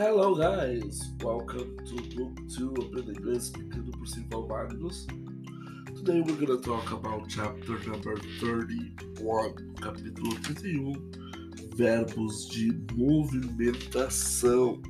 [0.00, 5.06] Hello guys, welcome to Book 2 of the Inglês Pequeno por Simval Magnus.
[5.94, 10.94] Today we're gonna talk about chapter number 31, capítulo 31,
[11.76, 14.80] verbos de movimentação.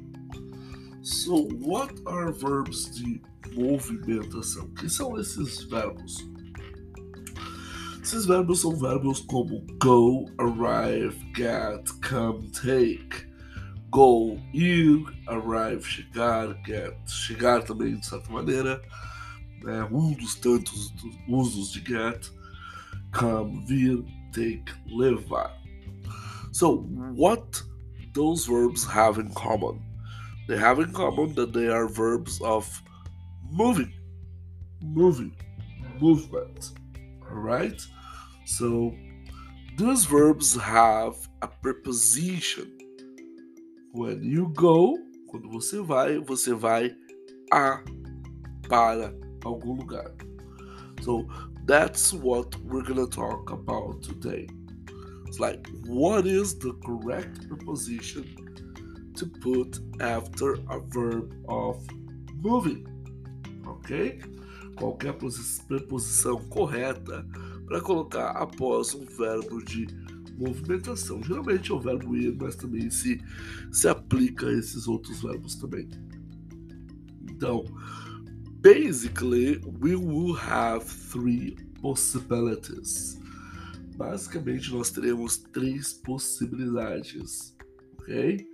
[1.02, 3.20] So, what are verbs de
[3.52, 4.72] movimentação?
[4.76, 6.24] Que são esses verbos?
[8.00, 13.29] Esses verbos são verbos como go, arrive, get, come, take.
[13.90, 18.80] Go, ir, arrive, chegar, get, chegar também de certa maneira,
[19.62, 19.84] né?
[19.90, 20.92] um dos tantos
[21.28, 22.30] usos de get,
[23.10, 25.60] come, vir, take, levar.
[26.52, 26.82] So,
[27.14, 27.62] what
[28.12, 29.80] those verbs have in common?
[30.46, 32.82] They have in common that they are verbs of
[33.50, 33.92] moving,
[34.80, 35.34] moving,
[36.00, 36.72] movement.
[37.28, 37.80] Alright?
[38.46, 38.94] So,
[39.76, 42.79] these verbs have a preposition
[43.92, 44.96] When you go,
[45.26, 46.94] quando você vai, você vai
[47.52, 47.82] a
[48.68, 49.12] para
[49.44, 50.14] algum lugar.
[51.02, 51.26] So
[51.66, 54.46] that's what we're gonna talk about today.
[55.26, 58.24] It's like what is the correct preposition
[59.16, 61.84] to put after a verb of
[62.40, 62.86] moving?
[63.66, 64.20] Ok?
[64.76, 65.12] Qual a
[65.66, 67.26] preposição correta
[67.66, 69.86] para colocar após um verbo de
[70.40, 71.22] movimentação.
[71.22, 73.20] Geralmente é o verbo ir, mas também se,
[73.70, 75.88] se aplica a esses outros verbos também.
[77.30, 77.64] Então,
[78.60, 83.20] basically, we will have three possibilities.
[83.96, 87.54] Basicamente, nós teremos três possibilidades,
[87.98, 88.46] ok?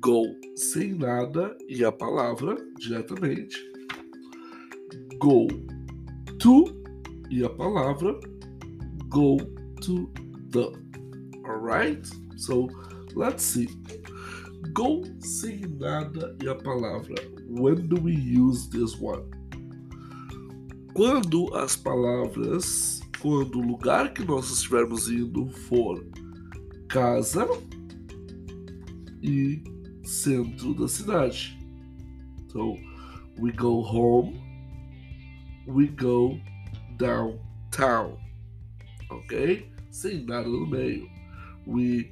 [0.00, 3.56] Go sem nada e a palavra diretamente.
[5.18, 5.48] Go
[6.38, 6.64] to
[7.30, 8.18] e a palavra.
[9.08, 9.38] Go
[9.82, 10.10] to
[10.50, 10.87] the.
[11.48, 12.06] Alright?
[12.36, 12.68] So,
[13.14, 13.68] let's see.
[14.74, 17.14] Go sem nada e a palavra.
[17.48, 19.24] When do we use this one?
[20.92, 26.04] Quando as palavras, quando o lugar que nós estivermos indo for
[26.88, 27.48] casa
[29.22, 29.62] e
[30.04, 31.56] centro da cidade.
[32.52, 32.76] So,
[33.38, 34.38] we go home,
[35.66, 36.38] we go
[36.98, 38.18] downtown.
[39.10, 39.70] Ok?
[39.90, 41.17] Sem nada no meio
[41.68, 42.10] we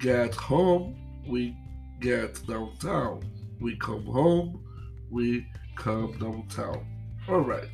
[0.00, 0.96] get home,
[1.28, 1.54] we
[2.00, 3.20] get downtown.
[3.60, 4.64] We come home,
[5.10, 6.86] we come downtown.
[7.28, 7.68] Alright.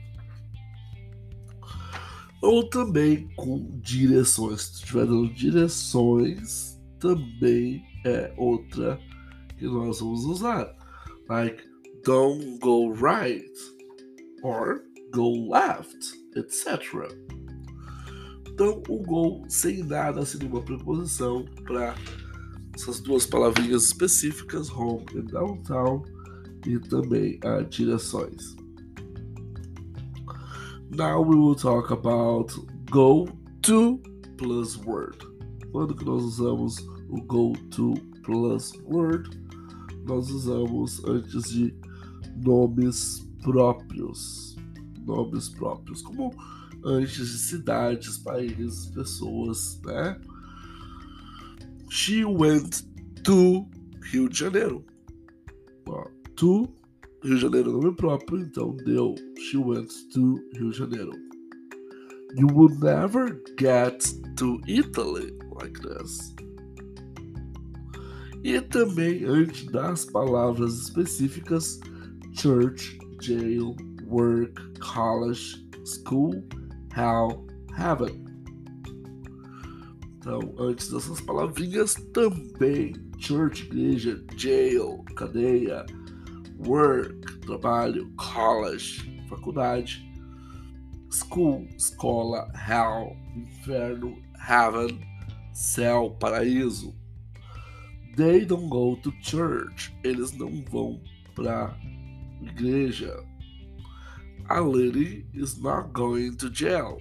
[2.43, 4.83] Ou também com direções.
[4.93, 8.99] Dando direções, também é outra
[9.57, 10.75] que nós vamos usar.
[11.29, 11.63] Like,
[12.05, 13.51] don't go right
[14.43, 14.83] or
[15.13, 15.97] go left,
[16.37, 17.09] etc.
[18.55, 21.93] Então, o gol sem nada, sem nenhuma preposição, para
[22.73, 26.05] essas duas palavrinhas específicas, home e downtown,
[26.65, 28.55] e também direções.
[30.91, 32.55] Now we will talk about
[32.93, 33.27] go
[33.63, 34.01] to
[34.37, 35.19] plus word.
[35.73, 36.79] Quando que nós usamos
[37.09, 39.29] o go to plus word?
[40.07, 41.75] Nós usamos antes de
[42.37, 44.55] nomes próprios.
[45.05, 46.35] Nomes próprios, como
[46.85, 50.21] antes de cidades, países, pessoas, né?
[51.91, 52.83] She went
[53.23, 53.69] to
[54.11, 54.85] Rio de Janeiro.
[56.37, 56.69] To
[57.23, 59.15] Rio de Janeiro, nome próprio, então deu.
[59.39, 61.13] She went to Rio de Janeiro.
[62.37, 64.05] You will never get
[64.37, 66.35] to Italy like this.
[68.43, 71.79] E também, antes das palavras específicas,
[72.33, 73.75] church, jail,
[74.15, 76.33] work, college, school,
[76.95, 77.45] hell,
[77.77, 78.25] heaven.
[80.19, 85.85] Então, antes dessas palavrinhas, também church, igreja, jail, cadeia,
[86.65, 90.09] work, trabalho, college, faculdade,
[91.11, 94.17] school, escola, hell, inferno,
[94.49, 95.01] heaven,
[95.53, 96.95] céu, paraíso.
[98.17, 99.93] They don't go to church.
[100.05, 101.03] Eles não vão
[101.35, 101.77] para
[102.41, 103.13] igreja.
[104.49, 106.99] A lady is not going to jail.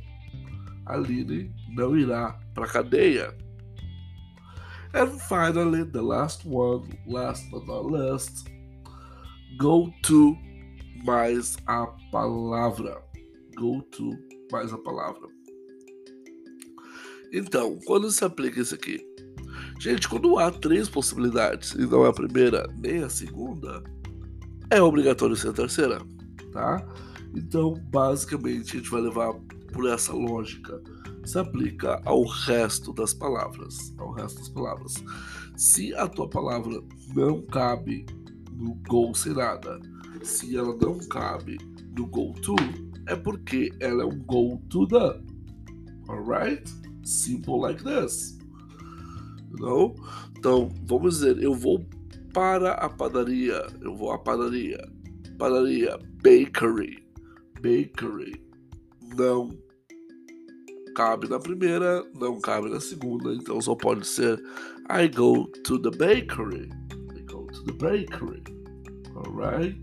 [0.86, 3.36] A Lily não irá para cadeia.
[4.94, 8.48] And finally, the last one, last but not least,
[9.58, 10.38] go to
[11.04, 13.02] mais a palavra.
[13.56, 14.12] Go to
[14.52, 15.28] mais a palavra.
[17.34, 19.04] Então, quando se aplica isso aqui?
[19.80, 23.84] Gente, quando há três possibilidades e não é a primeira nem a segunda,
[24.70, 26.00] é obrigatório ser a terceira,
[26.52, 26.86] tá?
[27.36, 29.34] Então, basicamente, a gente vai levar
[29.72, 30.82] por essa lógica.
[31.26, 34.94] Se aplica ao resto das palavras, ao resto das palavras.
[35.56, 36.82] Se a tua palavra
[37.16, 38.06] não cabe
[38.52, 39.80] no go sem nada.
[40.22, 41.58] Se ela não cabe
[41.98, 42.56] no go to,
[43.08, 45.22] é porque ela é um go to the.
[46.08, 46.64] Alright?
[47.04, 48.38] Simple like this.
[49.60, 49.94] Não?
[50.38, 51.86] Então, vamos dizer, eu vou
[52.34, 53.68] para a padaria.
[53.82, 54.90] Eu vou à padaria.
[55.38, 57.03] Padaria, bakery.
[57.64, 58.46] Bakery.
[59.16, 59.58] Não
[60.96, 64.40] cabe na primeira, não cabe na segunda, então só pode ser
[64.92, 66.70] I go to the bakery.
[67.16, 68.44] I go to the bakery.
[69.16, 69.80] Alright?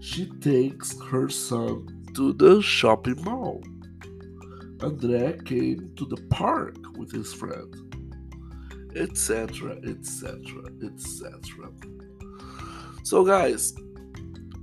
[0.00, 3.60] She takes her son to the shopping mall.
[4.78, 7.74] André came to the park with his friend.
[8.94, 9.76] Etc.
[9.84, 10.38] Etc.
[10.82, 11.40] Etc.
[13.02, 13.74] So, guys,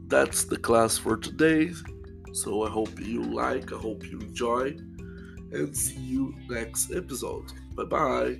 [0.07, 1.71] that's the class for today.
[2.33, 4.75] So, I hope you like, I hope you enjoy,
[5.51, 7.45] and see you next episode.
[7.75, 8.39] Bye bye.